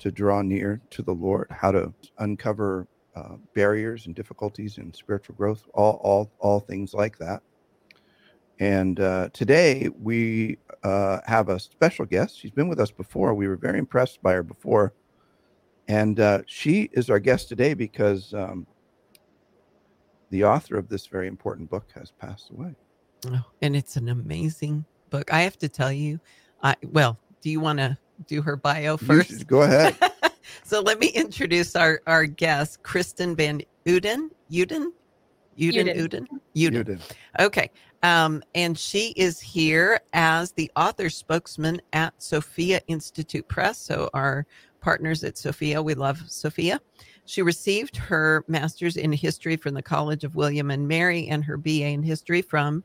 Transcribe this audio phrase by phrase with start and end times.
[0.00, 5.36] to draw near to the Lord, how to uncover uh, barriers and difficulties in spiritual
[5.36, 7.42] growth, all, all, all things like that.
[8.58, 12.36] And uh, today we uh, have a special guest.
[12.36, 13.32] She's been with us before.
[13.32, 14.92] We were very impressed by her before.
[15.86, 18.66] And uh, she is our guest today because um,
[20.30, 22.74] the author of this very important book has passed away.
[23.28, 25.32] Oh, and it's an amazing book.
[25.32, 26.18] I have to tell you,
[26.62, 29.46] I well, do you want to do her bio first?
[29.46, 29.96] Go ahead.
[30.64, 34.30] so let me introduce our our guest, Kristen Van Uden.
[34.50, 34.88] Uden?
[35.58, 36.84] Uden, Uden, Uden.
[36.84, 37.00] Uden.
[37.38, 37.70] Okay.
[38.02, 43.78] Um, and she is here as the author spokesman at Sophia Institute Press.
[43.78, 44.44] So, our
[44.80, 46.80] partners at Sophia, we love Sophia.
[47.26, 51.56] She received her master's in history from the College of William and Mary and her
[51.56, 52.82] BA in history from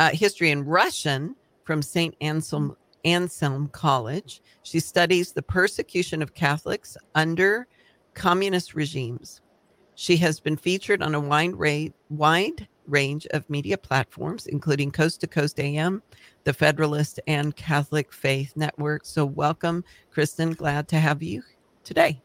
[0.00, 1.36] uh, history in Russian
[1.68, 2.14] from St.
[2.22, 2.74] Anselm,
[3.04, 4.40] Anselm College.
[4.62, 7.66] She studies the persecution of Catholics under
[8.14, 9.42] communist regimes.
[9.94, 15.20] She has been featured on a wide, ra- wide range of media platforms, including Coast
[15.20, 16.02] to Coast AM,
[16.44, 19.04] the Federalist, and Catholic Faith Network.
[19.04, 20.54] So, welcome, Kristen.
[20.54, 21.42] Glad to have you
[21.84, 22.22] today.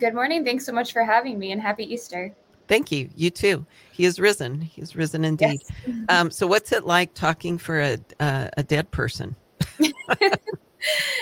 [0.00, 0.44] Good morning.
[0.44, 2.34] Thanks so much for having me, and happy Easter.
[2.68, 3.10] Thank you.
[3.14, 3.66] You too.
[3.92, 4.60] He is risen.
[4.60, 5.60] He is risen indeed.
[5.86, 5.96] Yes.
[6.08, 9.36] um, so, what's it like talking for a uh, a dead person?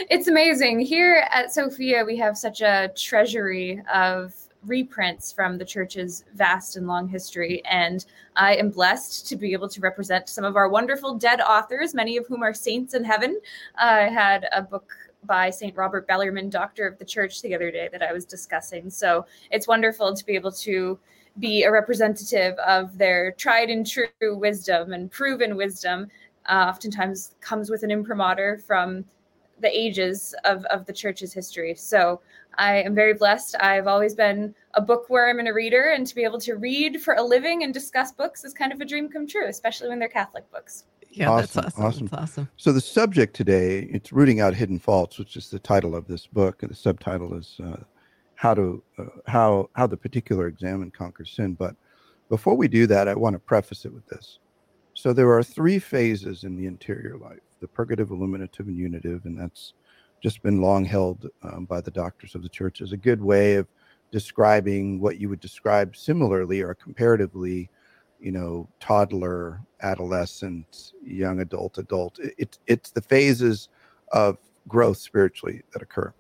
[0.09, 0.81] it's amazing.
[0.81, 4.35] Here at Sophia, we have such a treasury of
[4.65, 7.63] reprints from the church's vast and long history.
[7.65, 8.05] And
[8.37, 12.17] I am blessed to be able to represent some of our wonderful dead authors, many
[12.17, 13.41] of whom are saints in heaven.
[13.77, 14.93] I had a book
[15.25, 15.77] by St.
[15.77, 18.91] Robert Bellarmine, Doctor of the Church, the other day that I was discussing.
[18.91, 20.99] So it's wonderful to be able to
[21.39, 26.09] be a representative of their tried and true wisdom and proven wisdom.
[26.47, 29.05] Uh, oftentimes comes with an imprimatur from
[29.61, 31.75] the ages of, of the church's history.
[31.75, 32.21] So
[32.59, 33.57] I am very blessed.
[33.61, 37.15] I've always been a bookworm and a reader, and to be able to read for
[37.15, 40.09] a living and discuss books is kind of a dream come true, especially when they're
[40.09, 40.85] Catholic books.
[41.11, 41.85] Yeah, awesome, that's awesome.
[41.85, 42.07] awesome.
[42.07, 42.49] That's awesome.
[42.57, 46.27] So the subject today, it's rooting out hidden faults, which is the title of this
[46.27, 46.59] book.
[46.61, 47.77] The subtitle is uh,
[48.43, 51.55] how to uh, how how the particular examen conquers sin.
[51.55, 51.77] But
[52.29, 54.41] before we do that, I want to preface it with this.
[54.95, 59.39] So there are three phases in the interior life: the purgative, illuminative, and unitive, and
[59.39, 59.75] that's
[60.21, 63.55] just been long held um, by the doctors of the church as a good way
[63.55, 63.69] of
[64.11, 67.71] describing what you would describe similarly or comparatively,
[68.21, 72.19] you know, toddler, adolescent, young adult, adult.
[72.39, 73.69] It's it's the phases
[74.11, 74.37] of
[74.67, 76.13] growth spiritually that occur.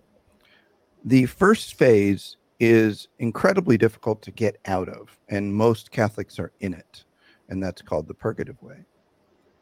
[1.04, 6.74] The first phase is incredibly difficult to get out of, and most Catholics are in
[6.74, 7.04] it,
[7.48, 8.84] and that's called the purgative way.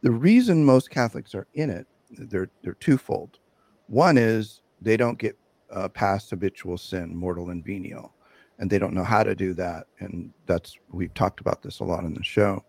[0.02, 3.38] The reason most Catholics are in it, they're they're twofold.
[3.86, 5.38] One is they don't get
[5.70, 8.14] uh, past habitual sin, mortal and venial,
[8.58, 9.86] and they don't know how to do that.
[10.00, 12.64] And that's, we've talked about this a lot in the show.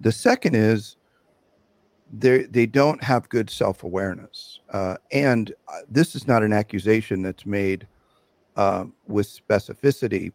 [0.00, 0.96] The second is
[2.12, 7.22] they they don't have good self awareness, uh, and uh, this is not an accusation
[7.22, 7.86] that's made
[8.56, 10.32] uh, with specificity.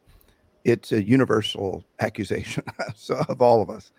[0.64, 2.64] It's a universal accusation
[3.30, 3.92] of all of us,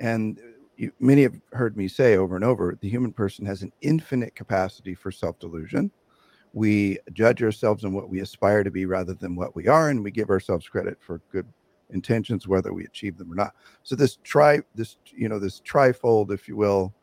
[0.00, 0.38] and
[0.76, 4.34] you, many have heard me say over and over the human person has an infinite
[4.34, 5.90] capacity for self delusion.
[6.52, 10.04] We judge ourselves on what we aspire to be rather than what we are, and
[10.04, 11.46] we give ourselves credit for good
[11.90, 13.54] intentions, whether we achieve them or not.
[13.82, 16.94] So this tri this you know this trifold, if you will,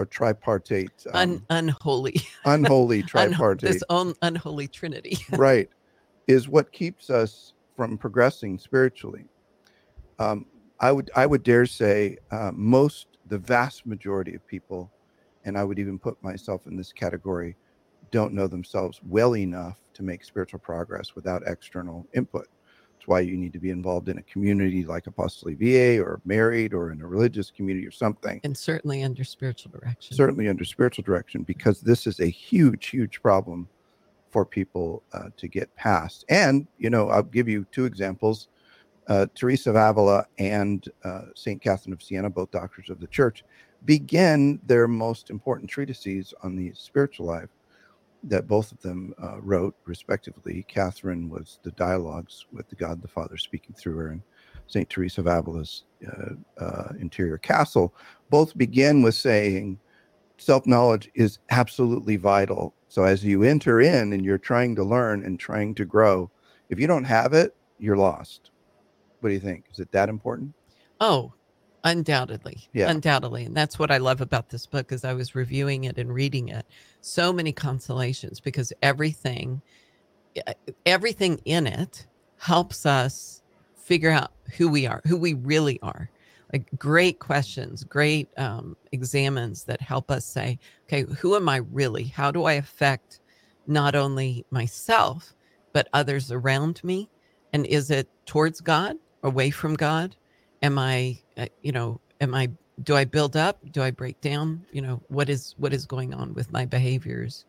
[0.00, 2.16] or tripartite, um, Un- unholy,
[2.46, 5.68] unholy tripartite, this un- unholy trinity, right,
[6.26, 9.26] is what keeps us from progressing spiritually.
[10.18, 10.46] Um,
[10.80, 14.90] I would I would dare say uh, most the vast majority of people,
[15.44, 17.56] and I would even put myself in this category,
[18.10, 22.48] don't know themselves well enough to make spiritual progress without external input.
[23.00, 26.74] That's why you need to be involved in a community like Apostoli Viae or married
[26.74, 28.42] or in a religious community or something.
[28.44, 30.14] And certainly under spiritual direction.
[30.14, 33.66] Certainly under spiritual direction, because this is a huge, huge problem
[34.30, 36.26] for people uh, to get past.
[36.28, 38.48] And, you know, I'll give you two examples
[39.08, 41.58] uh, Teresa of Avila and uh, St.
[41.62, 43.44] Catherine of Siena, both doctors of the church,
[43.86, 47.48] begin their most important treatises on the spiritual life
[48.24, 50.64] that both of them uh, wrote, respectively.
[50.68, 54.22] Catherine was the dialogues with the God the Father speaking through her, and
[54.66, 54.88] St.
[54.88, 57.94] Teresa of Avila's uh, uh, Interior Castle
[58.28, 59.78] both begin with saying
[60.38, 62.74] self knowledge is absolutely vital.
[62.88, 66.30] So as you enter in and you're trying to learn and trying to grow,
[66.68, 68.50] if you don't have it, you're lost.
[69.20, 69.66] What do you think?
[69.70, 70.54] Is it that important?
[71.00, 71.32] Oh,
[71.84, 72.90] undoubtedly yeah.
[72.90, 76.12] undoubtedly and that's what i love about this book as i was reviewing it and
[76.12, 76.66] reading it
[77.00, 79.62] so many consolations because everything
[80.86, 82.06] everything in it
[82.38, 83.42] helps us
[83.76, 86.10] figure out who we are who we really are.
[86.52, 92.04] Like great questions great um, examines that help us say okay who am i really?
[92.04, 93.20] How do i affect
[93.66, 95.34] not only myself
[95.72, 97.08] but others around me?
[97.52, 100.16] And is it towards god away from god?
[100.62, 101.18] Am i
[101.62, 102.48] you know am i
[102.82, 103.58] do i build up?
[103.72, 104.64] Do i break down?
[104.72, 107.44] You know what is what is going on with my behaviors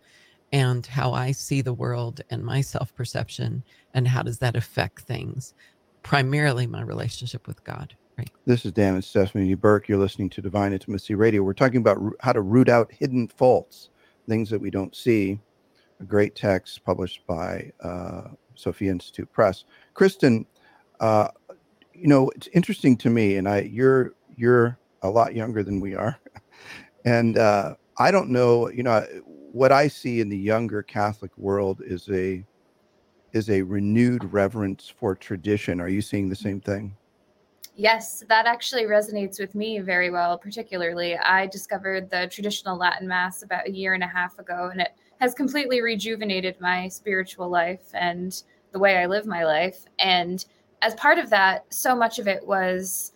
[0.51, 5.01] and how i see the world and my self perception and how does that affect
[5.01, 5.53] things?
[6.03, 8.29] Primarily my relationship with god right?
[8.45, 11.43] This is dan and stephanie burke you're listening to divine intimacy radio.
[11.43, 13.89] We're talking about how to root out hidden faults
[14.27, 15.39] things that we don't see.
[15.99, 19.65] A great text published by uh, sophia institute press.
[19.93, 20.45] Kristen
[20.99, 21.29] uh,
[22.01, 25.94] you know, it's interesting to me, and I you're you're a lot younger than we
[25.94, 26.19] are,
[27.06, 28.71] and uh, I don't know.
[28.71, 32.44] You know, what I see in the younger Catholic world is a
[33.33, 35.80] is a renewed reverence for tradition.
[35.80, 36.98] Are you seeing the same thing?
[37.75, 40.39] Yes, that actually resonates with me very well.
[40.39, 44.81] Particularly, I discovered the traditional Latin Mass about a year and a half ago, and
[44.81, 44.89] it
[45.19, 49.86] has completely rejuvenated my spiritual life and the way I live my life.
[50.00, 50.44] And
[50.81, 53.13] as part of that, so much of it was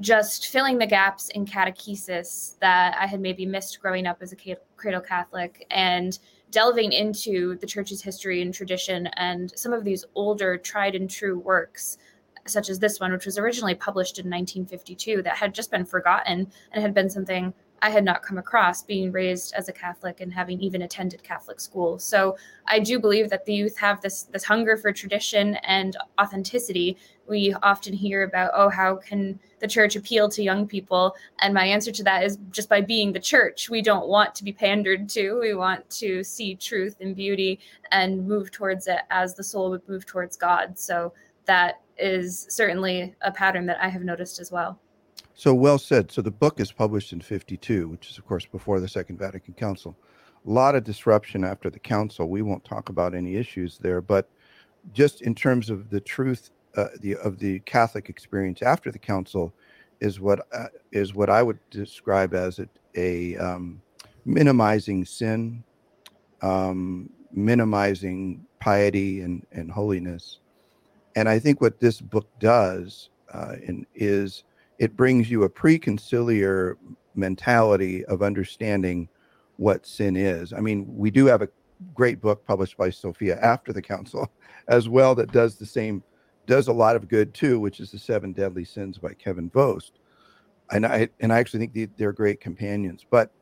[0.00, 4.56] just filling the gaps in catechesis that I had maybe missed growing up as a
[4.76, 6.18] cradle Catholic and
[6.50, 11.38] delving into the church's history and tradition and some of these older, tried and true
[11.38, 11.98] works,
[12.46, 16.50] such as this one, which was originally published in 1952, that had just been forgotten
[16.72, 20.32] and had been something I had not come across being raised as a Catholic and
[20.32, 21.98] having even attended Catholic school.
[21.98, 22.36] So
[22.66, 26.98] I do believe that the youth have this this hunger for tradition and authenticity.
[27.26, 31.14] We often hear about, oh, how can the church appeal to young people?
[31.40, 33.70] And my answer to that is just by being the church.
[33.70, 35.38] We don't want to be pandered to.
[35.40, 37.60] We want to see truth and beauty
[37.92, 40.78] and move towards it as the soul would move towards God.
[40.78, 41.14] So
[41.46, 44.78] that is certainly a pattern that I have noticed as well.
[45.40, 46.12] So well said.
[46.12, 49.54] So the book is published in 52, which is, of course, before the Second Vatican
[49.54, 49.96] Council.
[50.46, 52.28] A lot of disruption after the council.
[52.28, 54.28] We won't talk about any issues there, but
[54.92, 59.54] just in terms of the truth uh, the, of the Catholic experience after the council,
[60.00, 63.80] is what uh, is what I would describe as a, a um,
[64.26, 65.64] minimizing sin,
[66.42, 70.40] um, minimizing piety and, and holiness.
[71.16, 74.44] And I think what this book does uh, in, is
[74.80, 76.74] it brings you a preconciliar
[77.14, 79.08] mentality of understanding
[79.58, 80.54] what sin is.
[80.54, 81.48] I mean, we do have a
[81.94, 84.32] great book published by Sophia after the council
[84.68, 86.02] as well that does the same,
[86.46, 89.98] does a lot of good too, which is the Seven Deadly Sins by Kevin Vost.
[90.72, 93.04] And I and I actually think they're great companions.
[93.08, 93.32] But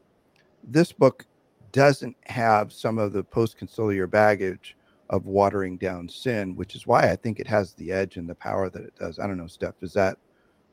[0.64, 1.24] this book
[1.70, 4.76] doesn't have some of the post-conciliar baggage
[5.10, 8.34] of watering down sin, which is why I think it has the edge and the
[8.34, 9.18] power that it does.
[9.18, 10.18] I don't know, Steph, is that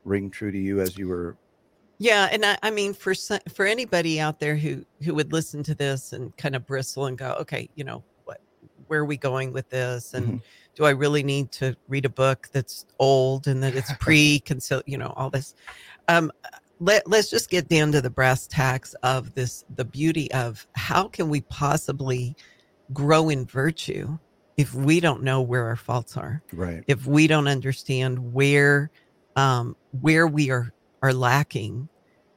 [0.06, 1.36] ring true to you as you were
[1.98, 3.14] yeah and I, I mean for
[3.52, 7.18] for anybody out there who who would listen to this and kind of bristle and
[7.18, 8.40] go okay you know what
[8.86, 10.14] where are we going with this?
[10.14, 10.36] And mm-hmm.
[10.74, 14.42] do i really need to read a book that's old and that it's pre
[14.86, 15.54] you know all this?
[16.08, 16.32] Um
[16.78, 21.08] let, let's just get down to the brass tacks of this the beauty of how
[21.08, 22.36] can we possibly
[22.92, 24.18] grow in virtue
[24.58, 26.42] if we don't know where our faults are?
[26.52, 26.84] Right.
[26.86, 28.90] If we don't understand where
[29.36, 31.88] um, where we are are lacking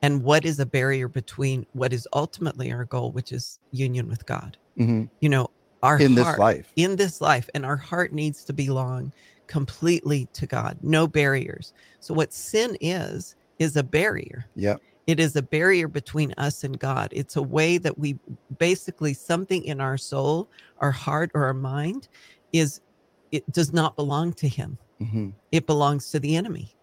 [0.02, 4.26] and what is a barrier between what is ultimately our goal which is union with
[4.26, 4.58] god.
[4.78, 5.06] Mm-hmm.
[5.20, 5.50] you know
[5.82, 6.72] our in heart, this life.
[6.76, 9.12] in this life and our heart needs to belong
[9.48, 11.74] completely to god no barriers.
[12.00, 14.46] So what sin is is a barrier.
[14.56, 14.76] Yeah
[15.08, 17.10] it is a barrier between us and god.
[17.12, 18.20] It's a way that we
[18.60, 22.10] basically something in our soul our heart or our mind
[22.54, 22.82] is
[23.32, 24.78] it does not belong to him.
[25.02, 25.30] Mm-hmm.
[25.54, 26.76] it belongs to the enemy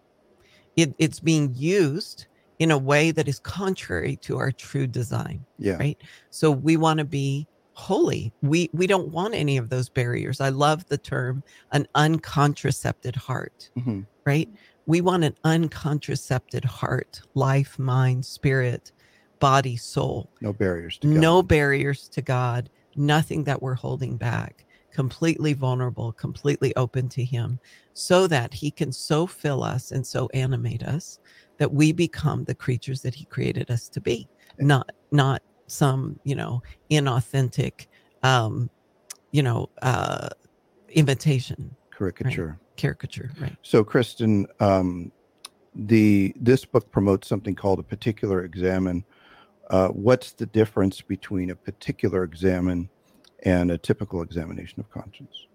[0.77, 2.27] it, it's being used
[2.59, 5.45] in a way that is contrary to our true design.
[5.59, 5.77] Yeah.
[5.77, 6.01] Right.
[6.29, 8.33] So we want to be holy.
[8.41, 10.39] We we don't want any of those barriers.
[10.39, 13.69] I love the term an uncontracepted heart.
[13.77, 14.01] Mm-hmm.
[14.25, 14.49] Right.
[14.85, 18.93] We want an uncontracepted heart, life, mind, spirit,
[19.39, 20.29] body, soul.
[20.41, 21.17] No barriers to God.
[21.17, 22.69] No barriers to God.
[22.95, 24.65] Nothing that we're holding back.
[24.97, 27.59] Completely vulnerable, completely open to Him,
[27.93, 31.19] so that He can so fill us and so animate us
[31.59, 34.27] that we become the creatures that He created us to be.
[34.57, 37.85] Not not some you know inauthentic,
[38.23, 38.71] um,
[39.29, 40.29] you know, uh,
[40.89, 42.47] imitation caricature.
[42.47, 42.75] Right.
[42.75, 43.55] Caricature, right?
[43.61, 45.11] So, Kristen, um,
[45.75, 49.05] the this book promotes something called a particular examen.
[49.69, 52.89] Uh, what's the difference between a particular examen
[53.43, 55.47] and a typical examination of conscience?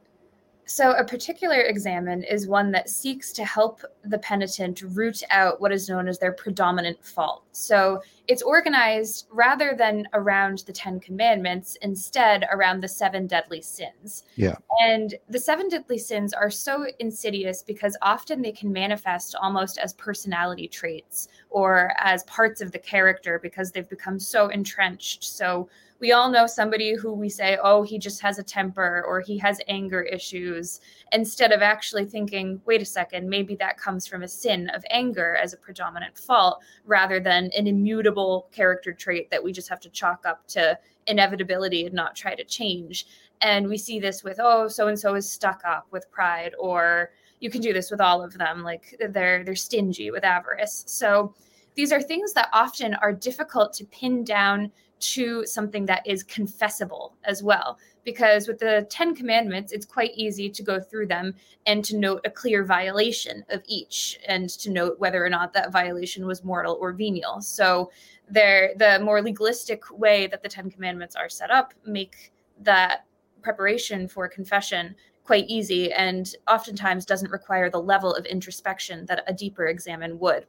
[0.65, 5.73] So, a particular examen is one that seeks to help the penitent root out what
[5.73, 7.45] is known as their predominant fault.
[7.51, 14.23] So, it's organized rather than around the Ten Commandments, instead around the seven deadly sins.
[14.37, 14.55] Yeah.
[14.81, 19.93] And the seven deadly sins are so insidious because often they can manifest almost as
[19.95, 25.25] personality traits or as parts of the character because they've become so entrenched.
[25.25, 25.69] So,
[26.03, 29.39] we all know somebody who we say, oh, he just has a temper or he
[29.39, 30.81] has anger issues,
[31.13, 35.37] instead of actually thinking, wait a second, maybe that comes from a sin of anger
[35.37, 39.89] as a predominant fault rather than an immutable character trait that we just have to
[39.91, 43.07] chalk up to inevitability and not try to change.
[43.41, 47.11] And we see this with, oh, so and so is stuck up with pride, or
[47.39, 50.83] you can do this with all of them, like they're they're stingy with avarice.
[50.89, 51.33] So
[51.75, 57.15] these are things that often are difficult to pin down to something that is confessible
[57.25, 57.79] as well.
[58.05, 61.35] Because with the Ten Commandments, it's quite easy to go through them
[61.67, 65.73] and to note a clear violation of each and to note whether or not that
[65.73, 67.41] violation was mortal or venial.
[67.41, 67.91] So
[68.29, 73.05] there the more legalistic way that the Ten Commandments are set up make that
[73.43, 74.95] preparation for confession
[75.25, 80.47] quite easy and oftentimes doesn't require the level of introspection that a deeper examen would.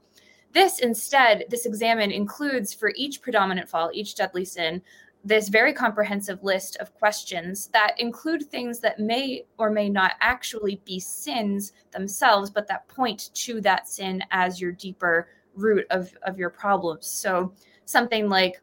[0.54, 4.82] This instead, this examen includes for each predominant fall, each deadly sin,
[5.26, 10.82] this very comprehensive list of questions that include things that may or may not actually
[10.86, 16.38] be sins themselves, but that point to that sin as your deeper root of, of
[16.38, 17.08] your problems.
[17.08, 17.54] So
[17.86, 18.62] something like,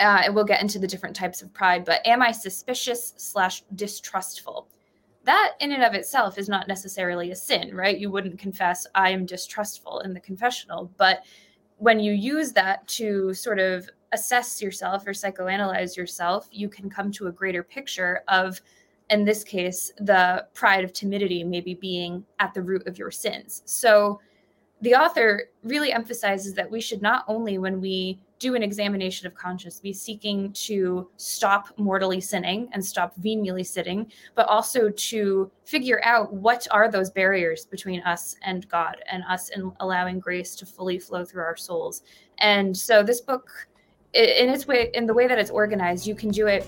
[0.00, 3.64] uh, and we'll get into the different types of pride, but am I suspicious slash
[3.74, 4.68] distrustful?
[5.24, 7.98] That in and of itself is not necessarily a sin, right?
[7.98, 10.90] You wouldn't confess, I am distrustful in the confessional.
[10.96, 11.24] But
[11.78, 17.10] when you use that to sort of assess yourself or psychoanalyze yourself, you can come
[17.12, 18.60] to a greater picture of,
[19.10, 23.62] in this case, the pride of timidity maybe being at the root of your sins.
[23.64, 24.20] So
[24.82, 29.34] the author really emphasizes that we should not only, when we do an examination of
[29.34, 35.98] conscience, be seeking to stop mortally sinning and stop venially sinning, but also to figure
[36.04, 40.66] out what are those barriers between us and God and us in allowing grace to
[40.66, 42.02] fully flow through our souls.
[42.36, 43.48] And so this book,
[44.12, 46.66] in its way, in the way that it's organized, you can do it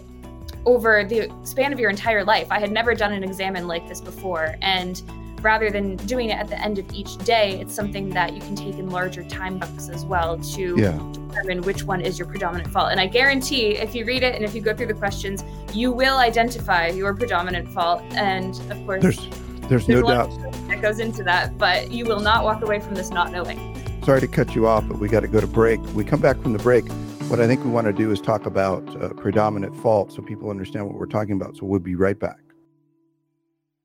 [0.65, 2.51] over the span of your entire life.
[2.51, 4.57] I had never done an examen like this before.
[4.63, 5.03] And
[5.43, 8.55] rather than doing it at the end of each day, it's something that you can
[8.55, 10.99] take in larger time bucks as well to yeah.
[11.13, 12.91] determine which one is your predominant fault.
[12.91, 15.93] And I guarantee if you read it and if you go through the questions, you
[15.93, 18.03] will identify your predominant fault.
[18.13, 19.29] And of course, there's,
[19.69, 20.31] there's, there's no doubt
[20.69, 23.75] that goes into that, but you will not walk away from this not knowing.
[24.05, 25.81] Sorry to cut you off, but we got to go to break.
[25.95, 26.85] We come back from the break.
[27.29, 30.49] What I think we want to do is talk about uh, predominant fault so people
[30.49, 31.57] understand what we're talking about.
[31.57, 32.39] So we'll be right back.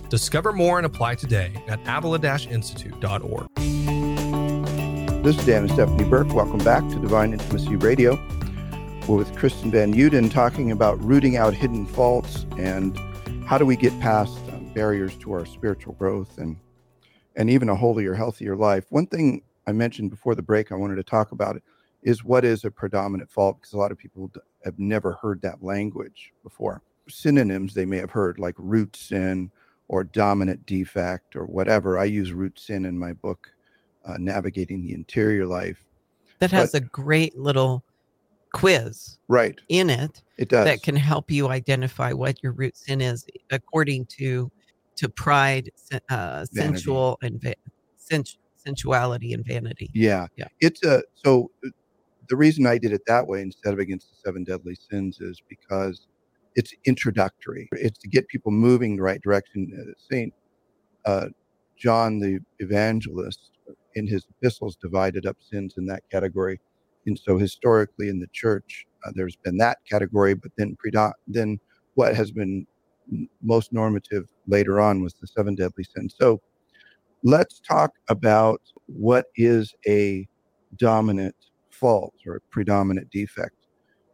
[0.00, 3.48] Discover more and apply today at avila-institute.org.
[5.24, 6.32] This is Dan and Stephanie Burke.
[6.32, 8.18] Welcome back to Divine Intimacy Radio.
[9.08, 12.98] We're with Kristen Van Uden talking about rooting out hidden faults and
[13.44, 16.56] how do we get past um, barriers to our spiritual growth and
[17.36, 18.84] and even a holier, healthier life.
[18.90, 21.60] One thing I mentioned before the break, I wanted to talk about
[22.02, 24.30] is what is a predominant fault because a lot of people
[24.64, 26.82] have never heard that language before.
[27.08, 29.50] Synonyms they may have heard like root sin
[29.88, 31.98] or dominant defect or whatever.
[31.98, 33.48] I use root sin in my book,
[34.04, 35.84] uh, Navigating the Interior Life.
[36.40, 37.84] That has but, a great little
[38.52, 40.22] quiz right in it.
[40.38, 44.50] It does that can help you identify what your root sin is according to
[44.96, 45.70] to pride,
[46.10, 47.54] uh, sensual and va-
[47.96, 49.90] sens- sensuality and vanity.
[49.94, 50.48] Yeah, yeah.
[50.60, 51.50] It's a so
[52.28, 55.40] the reason I did it that way instead of against the seven deadly sins is
[55.48, 56.06] because
[56.54, 57.68] it's introductory.
[57.72, 59.70] It's to get people moving the right direction.
[59.78, 60.34] Uh, Saint
[61.04, 61.26] uh,
[61.76, 63.52] John the Evangelist
[63.94, 66.60] in his epistles divided up sins in that category,
[67.06, 70.76] and so historically in the church uh, there's been that category, but then
[71.26, 71.58] then
[71.94, 72.66] what has been
[73.42, 76.14] most normative later on was the seven deadly sins.
[76.18, 76.40] So
[77.22, 80.28] let's talk about what is a
[80.76, 81.34] dominant
[81.70, 83.54] fault or a predominant defect.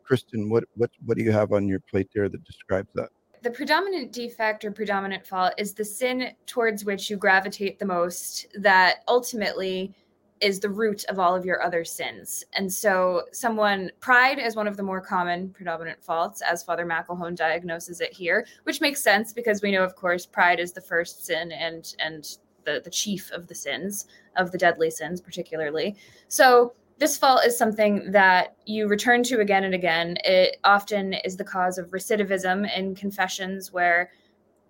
[0.05, 3.09] Kristen, what, what, what do you have on your plate there that describes that?
[3.43, 8.47] The predominant defect or predominant fault is the sin towards which you gravitate the most
[8.59, 9.95] that ultimately
[10.41, 12.45] is the root of all of your other sins.
[12.55, 17.37] And so, someone, pride is one of the more common predominant faults, as Father McElhone
[17.37, 21.25] diagnoses it here, which makes sense because we know, of course, pride is the first
[21.25, 24.07] sin and, and the, the chief of the sins,
[24.37, 25.97] of the deadly sins, particularly.
[26.29, 30.17] So, this fault is something that you return to again and again.
[30.25, 34.11] It often is the cause of recidivism in confessions where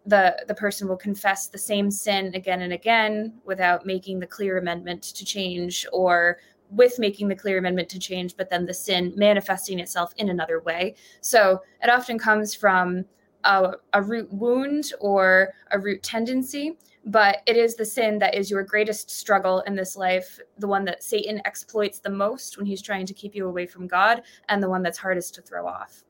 [0.06, 4.58] the the person will confess the same sin again and again without making the clear
[4.58, 6.38] amendment to change or
[6.70, 10.60] with making the clear amendment to change but then the sin manifesting itself in another
[10.60, 13.04] way so it often comes from
[13.44, 18.50] a, a root wound or a root tendency but it is the sin that is
[18.50, 22.80] your greatest struggle in this life, the one that Satan exploits the most when he's
[22.80, 26.04] trying to keep you away from God, and the one that's hardest to throw off.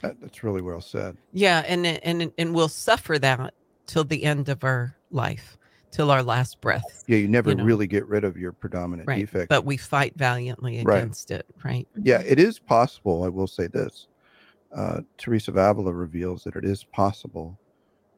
[0.00, 1.16] that's really well said.
[1.32, 3.54] Yeah, and and and we'll suffer that
[3.86, 5.58] till the end of our life,
[5.90, 7.04] till our last breath.
[7.06, 7.64] Yeah, you never you know?
[7.64, 9.18] really get rid of your predominant right.
[9.18, 11.40] defect, but we fight valiantly against right.
[11.40, 11.46] it.
[11.64, 11.88] Right?
[12.02, 13.24] Yeah, it is possible.
[13.24, 14.06] I will say this.
[14.72, 17.58] Uh, Teresa of Avila reveals that it is possible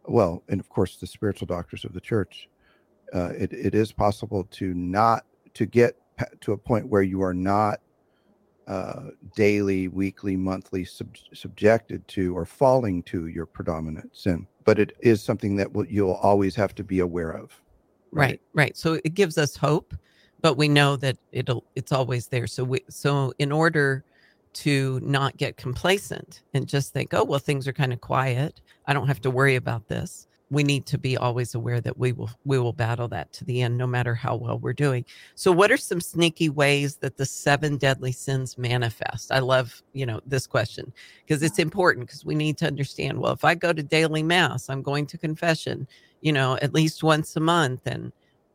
[0.07, 2.49] well, and of course the spiritual doctors of the church,
[3.15, 5.97] uh, it, it is possible to not to get
[6.41, 7.81] to a point where you are not
[8.67, 14.47] uh, daily, weekly, monthly sub- subjected to or falling to your predominant sin.
[14.65, 17.61] But it is something that will, you'll always have to be aware of.
[18.12, 18.29] Right?
[18.29, 18.77] right, right.
[18.77, 19.95] So it gives us hope,
[20.41, 22.47] but we know that it'll it's always there.
[22.47, 24.05] So we so in order
[24.55, 28.61] to not get complacent and just think, oh, well, things are kind of quiet.
[28.87, 30.27] I don't have to worry about this.
[30.51, 33.62] We need to be always aware that we will we will battle that to the
[33.62, 35.07] end, no matter how well we're doing.
[35.35, 39.33] So, what are some sneaky ways that the seven deadly sins manifest?
[39.33, 40.93] I love you know this question
[41.25, 41.62] because it's mm.
[41.62, 43.19] important because we need to understand.
[43.19, 45.88] Well, if I go to daily mass, I'm going to confession,
[46.21, 48.12] you know, at least once a month, and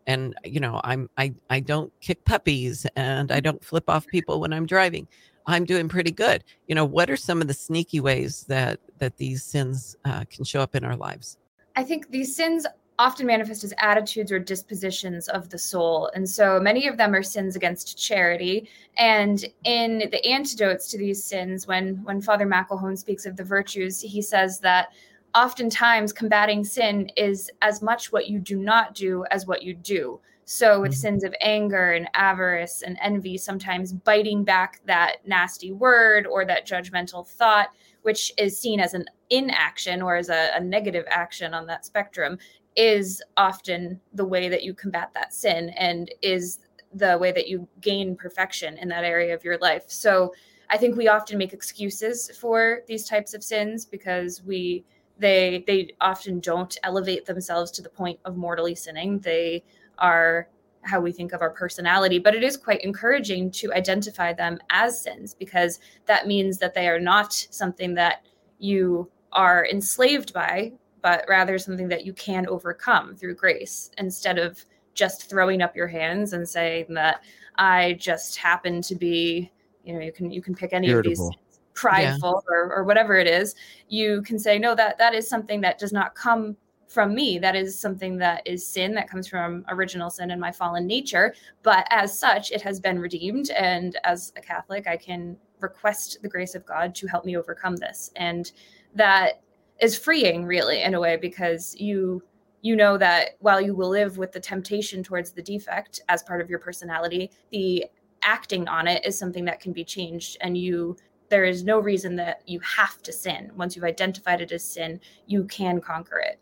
[0.08, 3.44] and you know i'm i i don't kick puppies and i mm.
[3.44, 5.08] don't flip off people when i'm driving
[5.48, 6.44] I'm doing pretty good.
[6.68, 10.44] You know, what are some of the sneaky ways that that these sins uh, can
[10.44, 11.38] show up in our lives?
[11.76, 12.68] I think these sins
[13.00, 16.10] often manifest as attitudes or dispositions of the soul.
[16.16, 18.68] And so many of them are sins against charity.
[18.98, 24.02] And in the antidotes to these sins, when when Father McElhone speaks of the virtues,
[24.02, 24.90] he says that
[25.36, 30.20] oftentimes combating sin is as much what you do not do as what you do.
[30.50, 31.00] So, with mm-hmm.
[31.00, 36.66] sins of anger and avarice and envy, sometimes biting back that nasty word or that
[36.66, 37.72] judgmental thought,
[38.04, 42.38] which is seen as an inaction or as a, a negative action on that spectrum,
[42.78, 46.60] is often the way that you combat that sin and is
[46.94, 49.84] the way that you gain perfection in that area of your life.
[49.88, 50.34] So,
[50.70, 54.86] I think we often make excuses for these types of sins because we
[55.20, 59.20] they they often don't elevate themselves to the point of mortally sinning.
[59.20, 59.66] They
[59.98, 60.48] are
[60.88, 65.02] how we think of our personality, but it is quite encouraging to identify them as
[65.02, 68.26] sins because that means that they are not something that
[68.60, 74.64] you are enslaved by, but rather something that you can overcome through grace instead of
[74.94, 77.24] just throwing up your hands and saying that
[77.58, 79.52] I just happen to be,
[79.84, 81.30] you know, you can you can pick any Irritable.
[81.30, 82.56] of these prideful yeah.
[82.56, 83.56] or, or whatever it is.
[83.88, 87.38] You can say, no, that that is something that does not come from me.
[87.38, 91.34] That is something that is sin that comes from original sin and my fallen nature.
[91.64, 93.50] But as such, it has been redeemed.
[93.52, 97.76] And as a Catholic, I can request the grace of God to help me overcome
[97.76, 98.12] this.
[98.16, 98.52] And
[98.96, 99.42] that
[99.82, 102.24] is freeing, really, in a way, because you
[102.64, 106.42] you know that while you will live with the temptation towards the defect as part
[106.42, 107.86] of your personality, the
[108.24, 110.96] acting on it is something that can be changed and you
[111.30, 115.00] there is no reason that you have to sin once you've identified it as sin
[115.28, 116.40] you can conquer it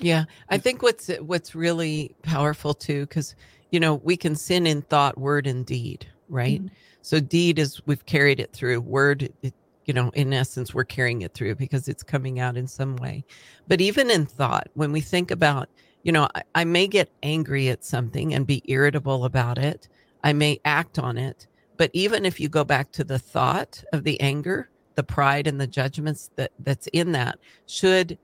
[0.00, 3.34] yeah i think what's what's really powerful too because
[3.70, 6.60] you know we can sin in thought word and deed right?
[6.60, 6.74] Mm-hmm.
[7.02, 8.80] so deed is we've carried it through.
[8.80, 9.54] Word it,
[9.84, 13.24] you know in essence we're carrying it through because it's coming out in some way.
[13.68, 15.68] But even in thought when we think about
[16.02, 19.88] you know I, I may get angry at something and be irritable about it.
[20.24, 21.46] I may act on it.
[21.76, 25.60] But even if you go back to the thought of the anger the pride and
[25.60, 28.18] the judgments that that's in that should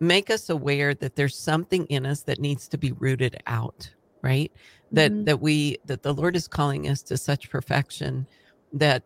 [0.00, 3.90] make us aware that there's something in us that needs to be rooted out
[4.22, 4.52] right
[4.92, 5.24] that mm-hmm.
[5.24, 8.26] that we that the lord is calling us to such perfection
[8.72, 9.02] that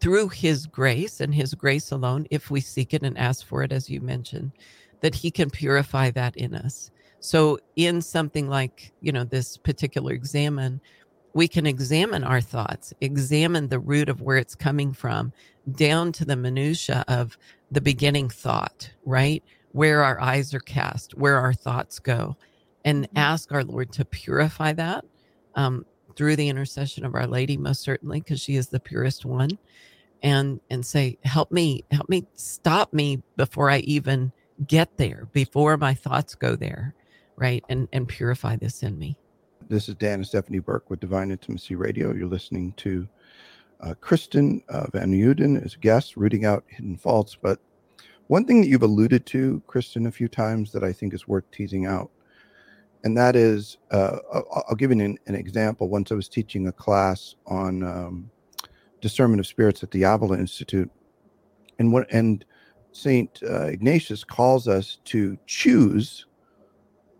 [0.00, 3.72] through his grace and his grace alone, if we seek it and ask for it,
[3.72, 4.52] as you mentioned,
[5.00, 6.90] that he can purify that in us.
[7.20, 10.80] So, in something like, you know, this particular examen,
[11.32, 15.32] we can examine our thoughts, examine the root of where it's coming from,
[15.72, 17.38] down to the minutia of
[17.70, 19.42] the beginning thought, right?
[19.74, 22.36] Where our eyes are cast, where our thoughts go,
[22.84, 23.18] and mm-hmm.
[23.18, 25.04] ask our Lord to purify that.
[25.54, 25.84] Um,
[26.16, 29.50] through the intercession of our lady most certainly because she is the purest one
[30.22, 34.32] and and say help me help me stop me before i even
[34.66, 36.94] get there before my thoughts go there
[37.36, 39.16] right and and purify this in me
[39.68, 43.08] this is dan and stephanie burke with divine intimacy radio you're listening to
[43.80, 47.58] uh, kristen uh, van uden as a guest rooting out hidden faults but
[48.28, 51.48] one thing that you've alluded to kristen a few times that i think is worth
[51.50, 52.10] teasing out
[53.04, 55.88] and that is uh, I'll, give you an, an, example.
[55.88, 58.30] Once I was teaching a class on um,
[59.02, 60.90] discernment of spirits at the Avila Institute,
[61.78, 62.44] and what and
[62.92, 66.26] Saint uh, Ignatius calls us to choose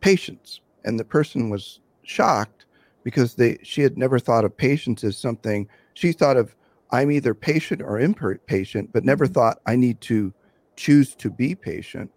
[0.01, 2.65] patience, and the person was shocked
[3.03, 6.57] because they she had never thought of patience as something she thought of
[6.93, 9.35] I'm either patient or impatient, but never mm-hmm.
[9.35, 10.33] thought I need to
[10.77, 12.11] choose to be patient.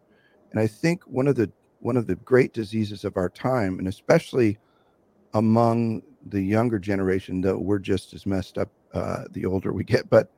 [0.52, 3.88] And I think one of the one of the great diseases of our time, and
[3.88, 4.58] especially
[5.34, 10.10] among the younger generation, though we're just as messed up uh, the older we get,
[10.10, 10.32] but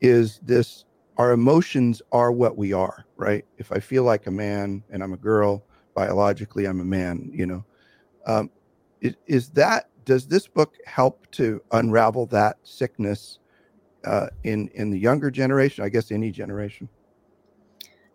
[0.00, 0.84] is this
[1.16, 3.44] our emotions are what we are, right?
[3.58, 5.62] If I feel like a man and I'm a girl,
[5.94, 7.64] biologically I'm a man, you know.
[8.26, 8.50] Um,
[9.00, 13.38] is, is that does this book help to unravel that sickness
[14.04, 15.84] uh, in in the younger generation?
[15.84, 16.88] I guess any generation.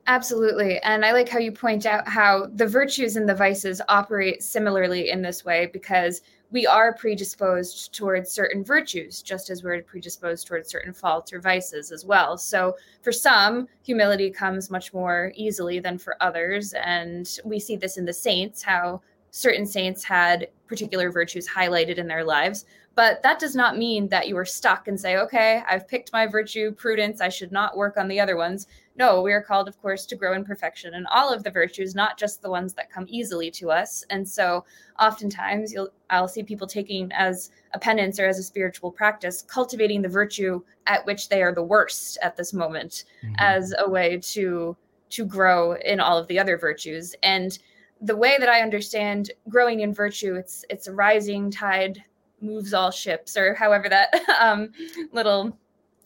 [0.07, 0.79] Absolutely.
[0.81, 5.09] And I like how you point out how the virtues and the vices operate similarly
[5.09, 10.69] in this way because we are predisposed towards certain virtues, just as we're predisposed towards
[10.69, 12.37] certain faults or vices as well.
[12.37, 16.73] So, for some, humility comes much more easily than for others.
[16.73, 22.07] And we see this in the saints, how certain saints had particular virtues highlighted in
[22.07, 22.65] their lives.
[22.93, 26.27] But that does not mean that you are stuck and say, okay, I've picked my
[26.27, 28.67] virtue, prudence, I should not work on the other ones.
[28.97, 31.95] No, we are called, of course, to grow in perfection and all of the virtues,
[31.95, 34.05] not just the ones that come easily to us.
[34.09, 34.63] And so,
[34.99, 40.01] oftentimes, you'll I'll see people taking as a penance or as a spiritual practice, cultivating
[40.01, 43.35] the virtue at which they are the worst at this moment, mm-hmm.
[43.37, 44.77] as a way to
[45.09, 47.15] to grow in all of the other virtues.
[47.21, 47.57] And
[48.01, 52.01] the way that I understand growing in virtue, it's it's a rising tide
[52.39, 54.71] moves all ships, or however that um,
[55.11, 55.57] little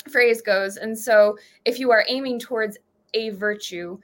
[0.09, 0.77] phrase goes.
[0.77, 2.77] And so, if you are aiming towards
[3.13, 3.97] a virtue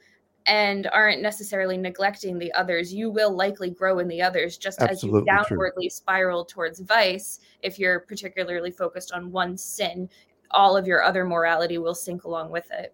[0.47, 5.21] and aren't necessarily neglecting the others, you will likely grow in the others, just Absolutely
[5.21, 5.89] as you downwardly true.
[5.89, 7.39] spiral towards vice.
[7.63, 10.09] If you're particularly focused on one sin,
[10.51, 12.93] all of your other morality will sink along with it.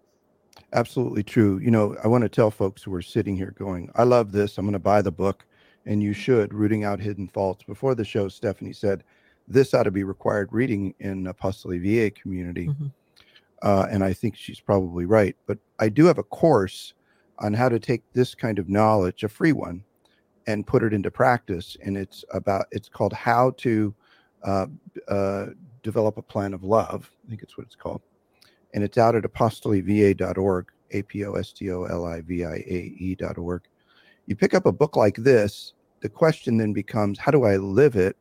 [0.72, 1.58] Absolutely true.
[1.58, 4.56] You know, I want to tell folks who are sitting here going, I love this.
[4.56, 5.44] I'm going to buy the book,
[5.84, 7.64] and you should, Rooting Out Hidden Faults.
[7.64, 9.04] Before the show, Stephanie said,
[9.48, 12.68] this ought to be required reading in Apostoli Viae community.
[12.68, 12.86] Mm-hmm.
[13.62, 15.36] Uh, and I think she's probably right.
[15.46, 16.94] But I do have a course
[17.38, 19.84] on how to take this kind of knowledge, a free one,
[20.46, 21.76] and put it into practice.
[21.82, 23.94] And it's about, it's called How to
[24.42, 24.66] uh,
[25.08, 25.46] uh,
[25.82, 27.10] Develop a Plan of Love.
[27.24, 28.02] I think it's what it's called.
[28.74, 32.54] And it's out at apostoliviae.org, A P O S T O L I V I
[32.54, 33.62] A E.org.
[34.26, 37.96] You pick up a book like this, the question then becomes, how do I live
[37.96, 38.16] it?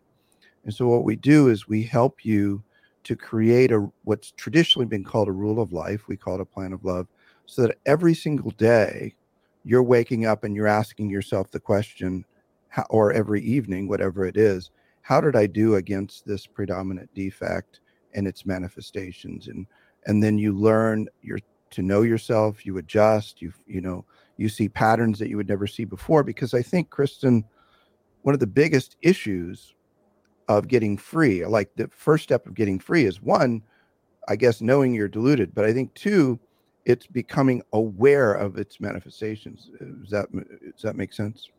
[0.65, 2.63] And so what we do is we help you
[3.03, 6.07] to create a what's traditionally been called a rule of life.
[6.07, 7.07] We call it a plan of love,
[7.45, 9.15] so that every single day
[9.63, 12.25] you're waking up and you're asking yourself the question,
[12.89, 17.81] or every evening, whatever it is, how did I do against this predominant defect
[18.13, 19.47] and its manifestations?
[19.47, 19.65] And
[20.05, 21.39] and then you learn your
[21.71, 22.65] to know yourself.
[22.65, 23.41] You adjust.
[23.41, 24.05] You you know
[24.37, 26.23] you see patterns that you would never see before.
[26.23, 27.43] Because I think Kristen,
[28.21, 29.75] one of the biggest issues
[30.57, 31.45] of getting free.
[31.45, 33.61] Like the first step of getting free is one,
[34.27, 35.53] I guess, knowing you're deluded.
[35.53, 36.39] But I think two,
[36.85, 39.69] it's becoming aware of its manifestations.
[39.79, 41.49] Uh, does that does that make sense?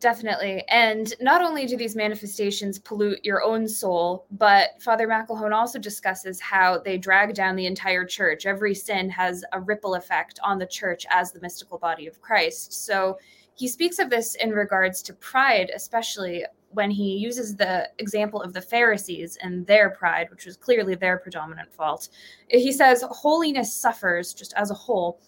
[0.00, 0.64] Definitely.
[0.68, 6.40] And not only do these manifestations pollute your own soul, but Father McElhone also discusses
[6.40, 8.44] how they drag down the entire church.
[8.44, 12.84] Every sin has a ripple effect on the church as the mystical body of Christ.
[12.84, 13.16] So
[13.54, 18.52] he speaks of this in regards to pride, especially when he uses the example of
[18.52, 22.08] the Pharisees and their pride, which was clearly their predominant fault.
[22.48, 25.20] He says, Holiness suffers, just as a whole.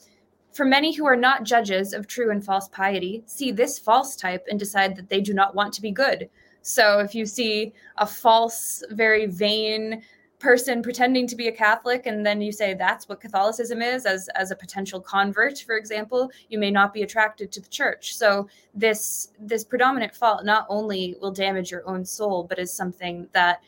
[0.53, 4.47] For many who are not judges of true and false piety, see this false type
[4.51, 6.31] and decide that they do not want to be good.
[6.63, 10.03] So if you see a false, very vain,
[10.38, 14.29] person pretending to be a Catholic and then you say that's what Catholicism is as
[14.35, 18.14] as a potential convert, for example, you may not be attracted to the church.
[18.14, 23.29] So this this predominant fault not only will damage your own soul, but is something
[23.33, 23.62] that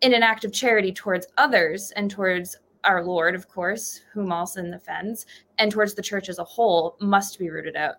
[0.00, 4.46] in an act of charity towards others and towards our Lord, of course, whom all
[4.46, 5.26] sin offends,
[5.58, 7.96] and towards the church as a whole must be rooted out.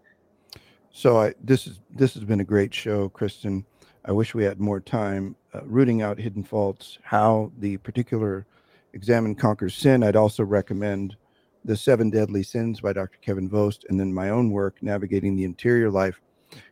[0.91, 3.65] So I, this is this has been a great show, Kristen.
[4.08, 8.46] I wish we had more time uh, rooting out hidden faults, how the particular
[8.93, 10.02] Examen Conquer Sin.
[10.02, 11.17] I'd also recommend
[11.65, 13.20] The Seven Deadly Sins by Dr.
[13.22, 16.22] Kevin Vost, and then my own work, Navigating the Interior Life.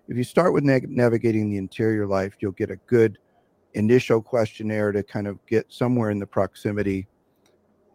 [0.07, 3.17] If you start with Navigating the Interior Life, you'll get a good
[3.73, 7.05] initial questionnaire to kind of get somewhere in the proximity.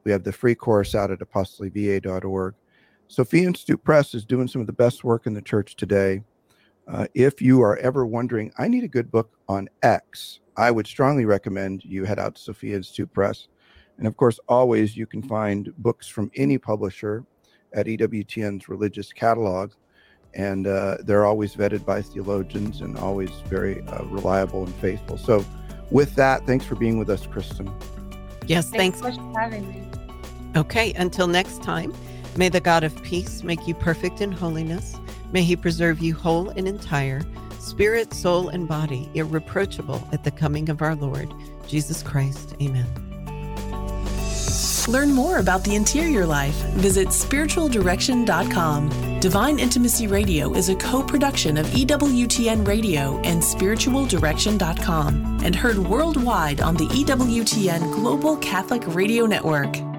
[0.04, 2.54] We have the free course out at apostoliviae.org.
[3.08, 6.24] Sophia Institute Press is doing some of the best work in the church today.
[6.92, 10.86] Uh, if you are ever wondering, I need a good book on X, I would
[10.86, 13.46] strongly recommend you head out to Sophia Institute Press.
[13.98, 17.24] And of course, always you can find books from any publisher
[17.72, 19.72] at EWTN's religious catalog.
[20.34, 25.16] And uh, they're always vetted by theologians and always very uh, reliable and faithful.
[25.16, 25.44] So,
[25.90, 27.72] with that, thanks for being with us, Kristen.
[28.46, 29.16] Yes, thanks, thanks.
[29.16, 29.88] for having me.
[30.56, 31.92] Okay, until next time,
[32.36, 34.99] may the God of peace make you perfect in holiness.
[35.32, 37.22] May he preserve you whole and entire,
[37.58, 41.32] spirit, soul, and body, irreproachable at the coming of our Lord
[41.66, 42.54] Jesus Christ.
[42.60, 42.86] Amen.
[44.88, 46.54] Learn more about the interior life.
[46.74, 49.20] Visit spiritualdirection.com.
[49.20, 56.60] Divine Intimacy Radio is a co production of EWTN Radio and spiritualdirection.com and heard worldwide
[56.60, 59.89] on the EWTN Global Catholic Radio Network.